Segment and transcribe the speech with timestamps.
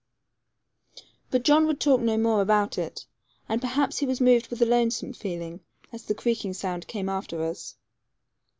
[1.29, 3.05] But John would talk no more about it;
[3.47, 5.59] and perhaps he was moved with a lonesome feeling,
[5.93, 7.75] as the creaking sound came after us.